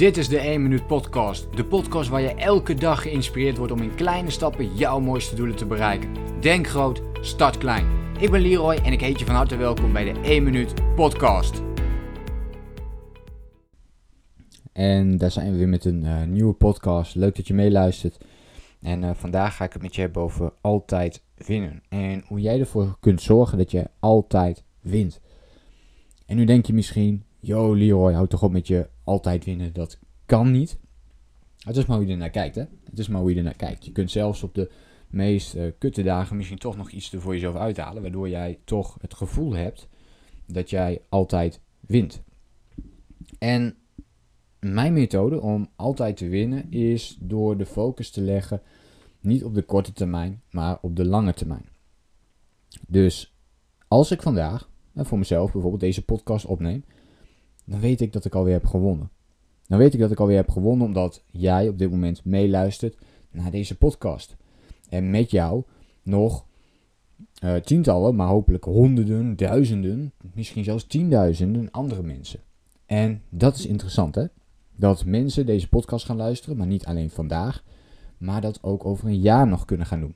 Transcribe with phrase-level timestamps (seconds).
[0.00, 1.56] Dit is de 1 Minuut Podcast.
[1.56, 5.56] De podcast waar je elke dag geïnspireerd wordt om in kleine stappen jouw mooiste doelen
[5.56, 6.14] te bereiken.
[6.40, 7.86] Denk groot, start klein.
[8.18, 11.62] Ik ben Leroy en ik heet je van harte welkom bij de 1 Minuut Podcast.
[14.72, 17.14] En daar zijn we weer met een uh, nieuwe podcast.
[17.14, 18.18] Leuk dat je meeluistert.
[18.80, 21.82] En uh, vandaag ga ik het met je hebben over altijd winnen.
[21.88, 25.20] En hoe jij ervoor kunt zorgen dat je altijd wint.
[26.26, 29.72] En nu denk je misschien, yo Leroy, houd toch op met je altijd winnen.
[29.72, 30.78] Dat kan niet.
[31.58, 32.64] Het is maar hoe je er naar kijkt, hè.
[32.84, 33.84] Het is maar hoe je er naar kijkt.
[33.84, 34.70] Je kunt zelfs op de
[35.08, 38.02] meest uh, kutte dagen misschien toch nog iets er voor jezelf uithalen.
[38.02, 39.88] Waardoor jij toch het gevoel hebt
[40.46, 42.22] dat jij altijd wint.
[43.38, 43.76] En
[44.58, 48.62] mijn methode om altijd te winnen is door de focus te leggen
[49.20, 51.68] niet op de korte termijn, maar op de lange termijn.
[52.88, 53.34] Dus
[53.88, 56.84] als ik vandaag en voor mezelf bijvoorbeeld deze podcast opneem,
[57.70, 59.10] dan weet ik dat ik alweer heb gewonnen.
[59.66, 62.96] Dan weet ik dat ik alweer heb gewonnen omdat jij op dit moment meeluistert
[63.30, 64.36] naar deze podcast.
[64.88, 65.62] En met jou
[66.02, 66.46] nog
[67.44, 72.40] uh, tientallen, maar hopelijk honderden, duizenden, misschien zelfs tienduizenden andere mensen.
[72.86, 74.24] En dat is interessant hè.
[74.76, 77.64] Dat mensen deze podcast gaan luisteren, maar niet alleen vandaag,
[78.18, 80.14] maar dat ook over een jaar nog kunnen gaan doen.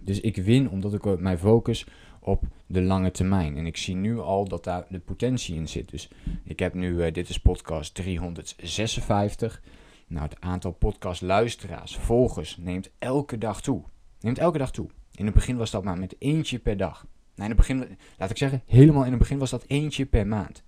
[0.00, 1.86] Dus ik win omdat ik mijn focus
[2.24, 3.56] op de lange termijn.
[3.56, 5.90] En ik zie nu al dat daar de potentie in zit.
[5.90, 6.08] Dus
[6.44, 9.62] ik heb nu, uh, dit is podcast 356.
[10.06, 13.82] Nou, het aantal podcastluisteraars, volgers, neemt elke dag toe.
[14.20, 14.88] Neemt elke dag toe.
[15.14, 17.06] In het begin was dat maar met eentje per dag.
[17.34, 20.26] Nou, in het begin, laat ik zeggen, helemaal in het begin was dat eentje per
[20.26, 20.62] maand.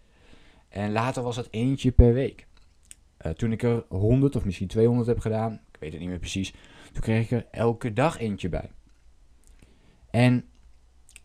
[0.69, 2.47] En later was dat eentje per week.
[3.27, 6.19] Uh, toen ik er 100 of misschien 200 heb gedaan, ik weet het niet meer
[6.19, 6.55] precies,
[6.93, 8.71] toen kreeg ik er elke dag eentje bij.
[10.11, 10.45] En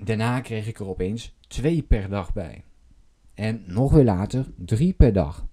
[0.03, 2.63] Daarna kreeg ik er opeens twee per dag bij.
[3.33, 5.47] En nog weer later drie per dag.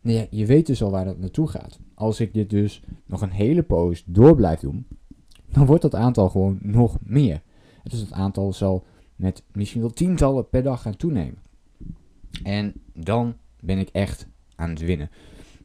[0.00, 1.80] Nou ja, je weet dus al waar dat naartoe gaat.
[1.94, 4.86] Als ik dit dus nog een hele poos door blijf doen,
[5.50, 7.42] dan wordt dat aantal gewoon nog meer.
[7.82, 8.84] Dus het aantal zal
[9.16, 11.42] met misschien wel tientallen per dag gaan toenemen.
[12.42, 15.10] En dan ben ik echt aan het winnen.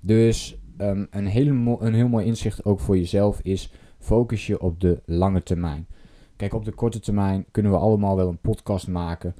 [0.01, 4.79] Dus um, een, hele een heel mooi inzicht ook voor jezelf is: focus je op
[4.79, 5.87] de lange termijn.
[6.39, 9.35] Kijk, op de korte termijn kunnen we allemaal wel een podcast maken.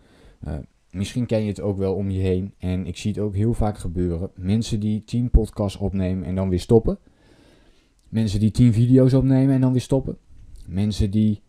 [0.48, 0.54] Uh,
[0.92, 2.54] misschien ken je het ook wel om je heen.
[2.58, 4.32] En ik zie het ook heel vaak gebeuren.
[4.36, 7.00] Mensen die 10 podcasts opnemen en dan weer stoppen.
[8.10, 10.18] Mensen die 10 video's opnemen en dan weer stoppen.
[10.68, 11.42] Mensen die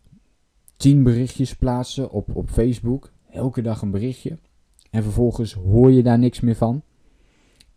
[0.77, 3.11] 10 berichtjes plaatsen op, op Facebook.
[3.29, 4.37] Elke dag een berichtje.
[4.89, 6.83] En vervolgens hoor je daar niks meer van.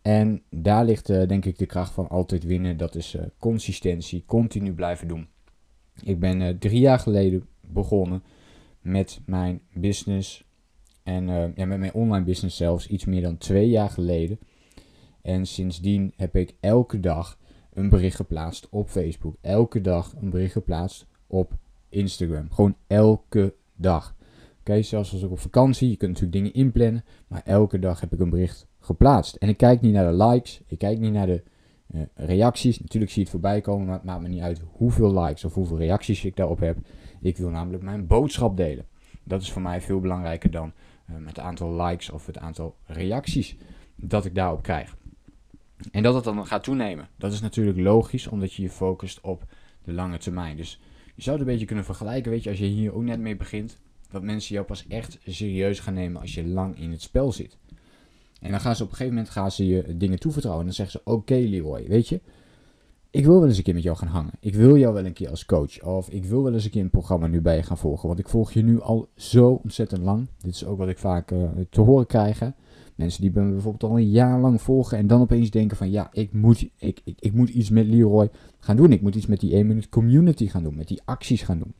[0.01, 2.77] En daar ligt uh, denk ik de kracht van altijd winnen.
[2.77, 5.27] Dat is uh, consistentie, continu blijven doen.
[6.03, 8.23] Ik ben drie jaar geleden begonnen
[8.81, 10.45] met mijn business.
[11.03, 14.39] En uh, ja, met mijn online business zelfs iets meer dan twee jaar geleden.
[15.21, 17.37] En sindsdien heb ik elke dag
[17.73, 19.35] een bericht geplaatst op Facebook.
[19.41, 21.57] Elke dag een bericht geplaatst op
[21.89, 22.51] Instagram.
[22.51, 24.15] Gewoon elke dag.
[24.59, 27.03] Oké, zelfs als ik op vakantie, je kunt natuurlijk dingen inplannen.
[27.27, 29.35] Maar elke dag heb ik een bericht geplaatst.
[29.35, 31.43] En ik kijk niet naar de likes, ik kijk niet naar de
[31.93, 32.79] uh, reacties.
[32.79, 35.53] Natuurlijk zie je het voorbij komen, maar het maakt me niet uit hoeveel likes of
[35.53, 36.77] hoeveel reacties ik daarop heb.
[37.21, 38.85] Ik wil namelijk mijn boodschap delen.
[39.23, 40.71] Dat is voor mij veel belangrijker dan
[41.09, 43.55] uh, het aantal likes of het aantal reacties
[43.95, 44.95] dat ik daarop krijg.
[45.91, 47.07] En dat het dan gaat toenemen.
[47.17, 49.45] Dat is natuurlijk logisch, omdat je je focust op
[49.83, 50.57] de lange termijn.
[50.57, 50.79] Dus
[51.15, 53.35] je zou het een beetje kunnen vergelijken, weet je, als je hier ook net mee
[53.35, 53.77] begint,
[54.09, 57.57] dat mensen jou pas echt serieus gaan nemen als je lang in het spel zit.
[58.41, 60.65] En dan gaan ze op een gegeven moment gaan ze je dingen toevertrouwen.
[60.65, 62.21] En dan zeggen ze: Oké, Leroy, weet je,
[63.15, 64.33] ik wil wel eens een keer met jou gaan hangen.
[64.39, 65.83] Ik wil jou wel een keer als coach.
[65.83, 68.07] Of ik wil wel eens een keer een programma nu bij je gaan volgen.
[68.07, 70.27] Want ik volg je nu al zo ontzettend lang.
[70.41, 72.51] Dit is ook wat ik vaak uh, te horen krijg.
[72.95, 74.97] Mensen die me bijvoorbeeld al een jaar lang volgen.
[74.97, 78.29] En dan opeens denken van ja, ik moet, ik, ik, ik moet iets met Leroy
[78.59, 78.91] gaan doen.
[78.91, 80.75] Ik moet iets met die 1 minute community gaan doen.
[80.75, 81.73] Met die acties gaan doen.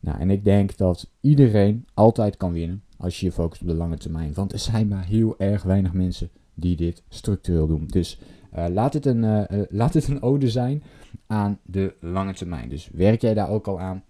[0.00, 3.74] Nou, en ik denk dat iedereen altijd kan winnen als je je focust op de
[3.74, 4.34] lange termijn.
[4.34, 7.86] Want er zijn maar heel erg weinig mensen die dit structureel doen.
[7.86, 8.18] Dus
[8.56, 10.82] uh, laat, het een, uh, laat het een ode zijn
[11.26, 12.68] aan de lange termijn.
[12.68, 14.04] Dus werk jij daar ook al aan?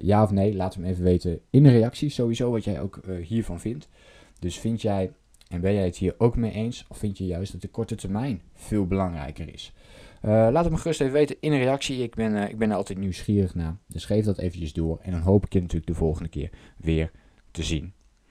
[0.00, 0.54] ja of nee?
[0.54, 3.88] Laat hem even weten in de reacties sowieso wat jij ook hiervan vindt.
[4.38, 5.12] Dus vind jij
[5.48, 6.84] en ben jij het hier ook mee eens?
[6.88, 9.72] Of vind je juist dat de korte termijn veel belangrijker is?
[10.20, 12.02] laat het me gerust even weten in een reactie.
[12.02, 13.76] Ik ben, ik ben er altijd nieuwsgierig naar.
[13.86, 14.98] Dus geef dat eventjes door.
[15.02, 17.10] En dan hoop ik je natuurlijk de volgende keer weer
[17.50, 17.92] te zien.